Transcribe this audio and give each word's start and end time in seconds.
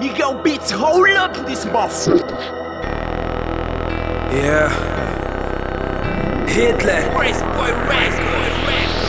Now 0.00 0.32
beats, 0.42 0.70
hold 0.70 1.10
up 1.10 1.34
this 1.44 1.66
motherfucker. 1.66 2.22
Yeah. 4.32 4.70
Hitler. 6.46 7.02
Race 7.18 7.42
boy, 7.42 7.70
race 7.90 8.16
boy, 8.16 8.50
race. 8.66 9.00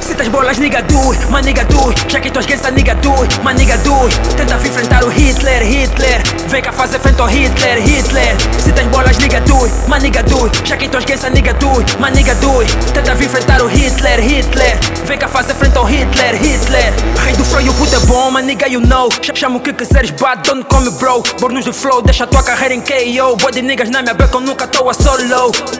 Citas 0.00 0.28
bolas, 0.28 0.58
nigga 0.58 0.82
do 0.82 1.12
it, 1.12 1.26
mas 1.30 1.44
nigga 1.46 1.64
do 1.64 1.88
it. 1.90 2.04
Já 2.08 2.20
que 2.20 2.30
tu 2.30 2.40
esqueça, 2.40 2.70
nigga 2.70 2.94
do 2.96 3.22
it, 3.22 3.40
mas 3.42 3.56
nigga 3.56 3.78
do 3.78 4.06
it. 4.06 4.18
Tenta 4.36 4.56
vir 4.58 4.70
enfrentar 4.70 5.04
o 5.04 5.08
Hitler, 5.08 5.62
Hitler. 5.62 6.22
Vem 6.48 6.62
cá 6.62 6.72
fazer 6.72 6.98
frente 6.98 7.20
ao 7.20 7.28
Hitler, 7.28 7.78
Hitler. 7.80 8.36
Citas 8.58 8.86
bolas, 8.86 9.16
nigga 9.18 9.40
do 9.40 9.64
it, 9.64 9.74
mas 9.88 10.02
nigga 10.02 10.22
do 10.24 10.46
it. 10.46 10.68
Já 10.68 10.76
que 10.76 10.88
tu 10.88 10.98
esqueça, 10.98 11.30
nigga 11.30 11.54
do 11.54 11.78
it, 11.78 11.96
mas 11.98 12.12
nigga 12.12 12.34
do 12.36 12.60
it. 12.60 12.76
Tenta 12.92 13.14
vir 13.14 13.26
enfrentar 13.26 13.62
o 13.62 13.66
Hitler, 13.66 14.20
Hitler. 14.20 14.78
Vem 15.06 15.18
cá 15.18 15.28
fazer 15.28 15.54
Hitler, 15.90 16.34
Hitler. 16.40 16.92
Rei 17.24 17.34
do 17.34 17.44
flow 17.44 17.60
e 17.60 17.68
o 17.68 17.74
puto 17.74 17.94
é 17.94 17.98
bom, 18.00 18.30
mas 18.30 18.44
nigga 18.44 18.68
you 18.68 18.80
know. 18.80 19.10
Ch- 19.10 19.32
Chama 19.34 19.56
o 19.56 19.60
que 19.60 19.72
quiseres, 19.72 20.10
bad, 20.12 20.42
don't 20.48 20.64
call 20.64 20.80
me 20.82 20.90
bro. 20.90 21.22
Bornos 21.40 21.64
do 21.64 21.72
flow, 21.72 22.00
deixa 22.02 22.26
tua 22.26 22.42
carreira 22.42 22.74
em 22.74 22.80
KO. 22.80 23.36
Boy 23.36 23.52
de 23.52 23.62
niggas 23.62 23.90
na 23.90 24.02
minha 24.02 24.14
beca, 24.14 24.36
eu 24.36 24.40
nunca 24.40 24.66
tô 24.66 24.88
a 24.88 24.94
solo. 24.94 25.20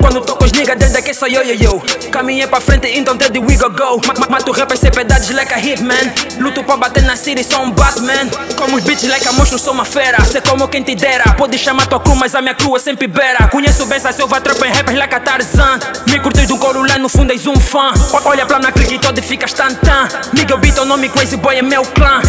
Quando 0.01 0.21
tô 0.23 0.35
com 0.37 0.45
os 0.45 0.53
niggas, 0.53 0.77
desde 0.79 1.01
que 1.03 1.15
sou 1.15 1.29
yo 1.29 1.43
yo 1.43 1.55
yo. 1.55 1.83
Caminhei 2.11 2.47
pra 2.47 2.61
frente, 2.61 2.89
então 2.99 3.17
desde 3.17 3.39
we 3.39 3.57
go 3.57 3.71
go. 3.71 4.01
Ma- 4.07 4.15
ma- 4.19 4.27
Mato 4.31 4.51
rappers 4.53 4.81
sem 4.81 4.91
piedades 4.91 5.31
like 5.31 5.53
a 5.53 5.59
hitman. 5.59 6.13
Luto 6.39 6.63
pra 6.65 6.77
bater 6.77 7.03
na 7.05 7.17
city, 7.17 7.45
sou 7.45 7.63
um 7.63 7.71
Batman. 7.71 8.29
Como 8.57 8.77
os 8.77 8.83
bitches 8.85 9.09
like 9.11 9.27
a 9.29 9.33
monstro, 9.33 9.59
sou 9.59 9.73
uma 9.73 9.85
fera. 9.85 10.21
Sei 10.25 10.41
como 10.41 10.67
quem 10.69 10.83
te 10.83 10.95
dera. 10.95 11.35
Pode 11.35 11.57
chamar 11.59 11.87
tua 11.87 12.01
crew, 12.01 12.15
mas 12.17 12.35
a 12.35 12.41
minha 12.43 12.55
crew 12.55 12.77
é 12.77 12.81
sempre 12.81 13.07
beira. 13.07 13.49
Conheço 13.49 13.87
bem 13.87 13.97
essa 13.97 14.13
silva, 14.13 14.41
trap 14.41 14.61
em 14.65 14.71
rappers 14.73 14.99
like 14.99 15.15
a 15.15 15.21
Tarzan. 15.21 15.79
Me 16.11 16.19
curtes 16.21 16.51
um 16.51 16.59
coro 16.59 16.83
lá 16.87 16.99
no 16.99 17.09
fundo, 17.09 17.33
és 17.33 17.47
um 17.47 17.55
fã. 17.57 17.93
Olha 18.25 18.45
pra 18.47 18.59
minha 18.59 18.73
clique 18.73 18.99
toda 18.99 19.19
e 19.21 19.23
ficas 19.23 19.53
Nigga, 20.33 20.55
eu 20.55 20.59
beat 20.59 20.79
o 20.79 20.85
nome 20.85 21.09
Crazy 21.09 21.37
Boy 21.37 21.59
é 21.59 21.63
meu 21.63 21.83
clã. 21.83 22.23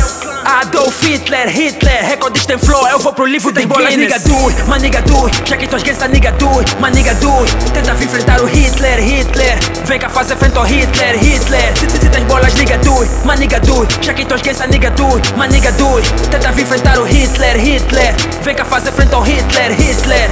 Adolf 0.44 1.02
Hitler, 1.03 1.47
Hitler, 1.47 2.05
recordista 2.05 2.53
em 2.53 2.58
flow, 2.58 2.88
eu 2.88 3.00
vou 3.00 3.14
pro 3.14 3.25
livro 3.25 3.52
das 3.52 3.64
bolas, 3.66 3.95
nigga 3.95 4.19
do 4.19 4.50
it, 4.50 4.64
mas 4.67 4.81
nigga 4.81 5.02
do. 5.03 5.30
Já 5.45 5.55
que 5.55 5.67
tu 5.67 5.77
esqueça, 5.77 6.08
nigga 6.08 6.31
do 6.33 6.59
it, 6.59 6.75
mas 6.80 6.95
nigga 6.95 7.14
do. 7.16 7.31
Tenta 7.73 7.94
vir 7.94 8.05
enfrentar 8.05 8.42
o 8.42 8.45
Hitler, 8.45 8.99
Hitler. 8.99 9.58
Vem 9.86 9.99
cá 9.99 10.09
fazer 10.09 10.36
frente 10.36 10.58
ao 10.58 10.66
Hitler, 10.66 11.17
Hitler. 11.17 11.77
Se, 11.77 11.89
se, 11.89 11.97
se 11.99 12.09
tens 12.09 12.25
bolas, 12.25 12.53
nigga 12.55 12.77
do 12.80 13.02
it, 13.02 13.11
mas 13.23 13.39
nigga 13.39 13.59
do. 13.59 13.88
Já 14.02 14.14
que 14.14 14.25
tu 14.25 14.36
esqueça, 14.36 14.67
nigga 14.67 14.89
do 14.92 15.16
it, 15.16 15.33
mas 15.38 15.52
nigga 15.52 15.72
do. 15.73 16.02
Tenta 16.30 16.52
vir 16.52 16.64
enfrentar 16.64 16.99
o 16.99 17.05
Hitler, 17.05 17.58
Hitler. 17.58 18.16
Vem 18.44 18.55
cá 18.55 18.66
fazer 18.66 18.92
frente 18.92 19.14
ao 19.14 19.22
Hitler, 19.22 19.72
Hitler. 19.80 20.30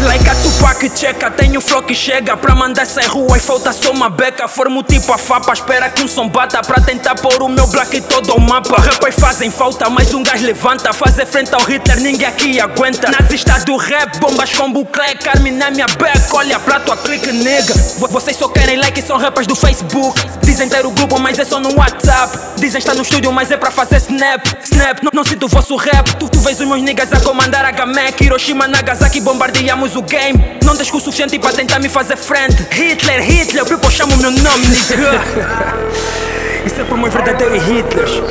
Like 0.00 0.28
a 0.28 0.34
Tupac 0.34 0.90
checa, 0.98 1.30
tenho 1.30 1.60
flow 1.60 1.82
que 1.82 1.94
chega. 1.94 2.36
Pra 2.36 2.54
mandar 2.54 2.84
sair 2.86 3.06
rua 3.06 3.36
e 3.36 3.40
falta 3.40 3.72
só 3.72 3.90
uma 3.92 4.10
beca. 4.10 4.48
Formo 4.48 4.82
tipo 4.82 5.12
a 5.12 5.18
fapa, 5.18 5.52
espera 5.52 5.88
que 5.88 6.02
um 6.02 6.08
som 6.08 6.28
bata. 6.28 6.60
Pra 6.62 6.80
tentar 6.80 7.14
pôr 7.14 7.40
o 7.42 7.48
meu 7.48 7.66
black 7.68 8.00
todo 8.02 8.34
o 8.34 8.40
mapa. 8.40 8.80
Rappers 8.80 9.14
fazem 9.16 9.50
falta, 9.50 9.88
mas 9.88 10.12
um 10.12 10.22
gás 10.22 10.40
levanta. 10.42 10.92
Fazer 10.92 11.26
frente 11.26 11.54
ao 11.54 11.60
Hitler, 11.62 12.00
ninguém 12.00 12.26
aqui 12.26 12.60
aguenta. 12.60 13.10
Nazista 13.10 13.58
do 13.60 13.76
rap, 13.76 14.18
bombas 14.18 14.50
com 14.54 14.72
buclé. 14.72 15.14
Carme 15.14 15.50
na 15.50 15.70
minha 15.70 15.86
back, 15.86 16.20
olha 16.34 16.58
pra 16.58 16.80
tua 16.80 16.96
clique 16.96 17.30
Vo- 17.98 18.08
Vocês 18.08 18.36
só 18.36 18.48
querem 18.48 18.76
like 18.78 18.98
e 18.98 19.02
são 19.02 19.18
rappers 19.18 19.46
do 19.46 19.54
Facebook. 19.54 20.20
Dizem 20.42 20.68
ter 20.68 20.84
o 20.84 20.90
grupo, 20.90 21.18
mas 21.20 21.38
é 21.38 21.44
só 21.44 21.60
no 21.60 21.76
WhatsApp. 21.78 22.36
Dizem 22.56 22.78
estar 22.78 22.94
no 22.94 23.02
estúdio, 23.02 23.32
mas 23.32 23.50
é 23.50 23.56
pra 23.56 23.70
fazer 23.70 23.96
snap 23.96 24.42
Snap, 24.64 25.02
não, 25.02 25.10
não 25.14 25.24
sinto 25.24 25.46
o 25.46 25.48
vosso 25.48 25.76
rap. 25.76 26.14
Tu, 26.16 26.28
tu 26.28 26.38
vês 26.40 26.60
os 26.60 26.66
meus 26.66 26.82
niggas 26.82 27.12
a 27.12 27.20
comandar 27.20 27.64
a 27.64 27.70
Gamek 27.70 28.24
Hiroshima, 28.24 28.66
Nagasaki, 28.66 29.20
bombardeamos 29.82 29.96
o 29.96 30.02
game. 30.02 30.58
Não 30.64 30.76
tens 30.76 30.92
o 30.92 31.00
suficiente 31.00 31.38
para 31.38 31.52
tentar 31.52 31.78
me 31.80 31.88
fazer 31.88 32.16
friend. 32.16 32.54
Hitler, 32.70 33.22
Hitler, 33.22 33.64
people 33.64 33.90
chamam 33.90 34.16
meu 34.18 34.30
nome, 34.30 34.66
nigga 34.68 35.20
Isso 36.64 36.80
é 36.80 36.84
por 36.84 36.96
meus 36.96 37.12
verdadeiros 37.12 37.60
Hitlers 37.64 38.22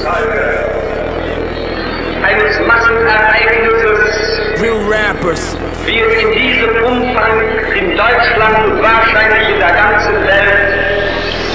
Real 4.62 4.78
rappers. 4.88 5.58
Es 5.88 6.24
in 6.24 6.32
diesem 6.32 6.84
Umfang 6.86 7.42
in 7.76 7.98
Deutschland 7.98 8.58
und 8.66 8.82
wahrscheinlich 8.82 9.50
in 9.50 9.60
der 9.60 9.72
ganzen 9.72 10.14
Welt 10.28 10.91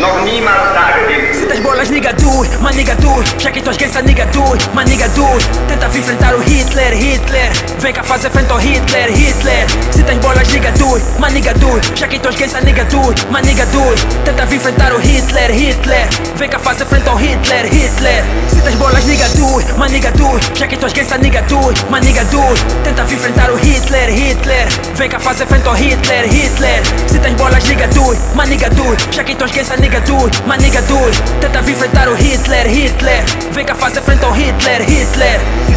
noch 0.01 0.23
niemals 0.25 0.75
dagewesen 0.75 1.31
ist. 1.31 1.41
Citas 1.41 1.61
bolas, 1.61 1.91
nigga 1.91 2.11
it, 2.11 2.59
mas 2.61 2.77
nigga 2.77 2.97
Já 3.39 3.51
que 3.51 3.61
tu 3.63 3.71
esqueça, 3.71 4.03
nigga 4.03 4.25
it, 4.25 4.71
mas 4.75 4.89
nigga 4.89 5.09
do 5.09 5.25
it 5.25 5.49
Tenta 5.69 5.89
vir 5.89 6.01
enfrentar 6.01 6.35
o 6.35 6.41
Hitler, 6.41 6.93
Hitler. 6.95 7.51
Vem 7.79 7.93
cá 7.93 8.03
fazer 8.03 8.31
frente 8.31 8.51
ao 8.51 8.59
Hitler, 8.59 9.11
Hitler 9.11 9.67
Citas 9.91 10.19
bolas, 10.19 10.49
nigga 10.49 10.71
do 10.73 10.95
it, 10.97 11.07
mas 11.19 11.33
nigga 11.33 11.51
it 11.51 11.93
Já 11.95 12.09
que 12.09 12.19
tu 12.19 12.29
esqueça, 12.29 12.61
nigga 12.61 12.83
it, 12.83 13.27
mas 13.31 13.47
nigga 13.47 13.63
it 13.63 14.07
Tenta 14.25 14.47
vir 14.47 14.57
enfrentar 14.57 14.93
o 14.93 14.99
Hitler, 14.99 15.51
Hitler. 15.51 16.09
Vem 16.37 16.49
cá 16.49 16.59
fazer 16.59 16.87
frente 16.87 17.09
ao 17.09 17.17
Hitler, 17.17 17.67
Hitler 17.67 18.25
Citas 18.49 18.75
bolas, 18.75 19.05
nigga 19.05 19.29
do 19.31 19.59
it, 19.59 19.73
mas 19.79 19.93
nigga 19.93 20.09
it 20.09 20.59
Já 20.59 20.67
que 20.67 20.77
tu 20.77 20.87
esqueça, 20.87 21.19
nigga 21.19 21.41
it, 21.41 21.87
mas 21.91 22.05
nigga 22.05 22.21
it 22.21 22.65
Tenta 22.85 23.05
vir 23.05 23.17
enfrentar 23.17 23.51
o 23.51 23.57
Hitler, 23.57 24.11
Hitler. 24.11 24.69
Vem 24.95 25.09
cá 25.09 25.19
fazer 25.19 25.47
frente 25.47 25.67
ao 25.67 25.75
Hitler, 25.75 26.27
Hitler 26.27 26.83
Citas 27.27 27.35
bolas, 27.35 27.65
do 27.89 28.13
it, 28.13 28.23
mas 28.35 28.49
nigga 28.49 28.71
Já 29.11 29.25
que 29.25 29.35
tu 29.35 29.45
esqueça, 29.47 29.77
do 30.03 30.27
it, 30.27 30.43
mas 30.47 30.63
nigga 30.63 30.81
it 30.81 31.23
Tenta 31.41 31.61
vir 31.63 31.73
enfrentar 31.73 32.09
o 32.09 32.15
Hitler, 32.15 32.69
Hitler. 32.69 33.25
Vem 33.53 33.65
cá 33.65 33.75
fazer 33.75 34.01
frente 34.03 34.25
ao 34.25 34.33
Hitler, 34.33 34.83
Hitler 34.83 35.76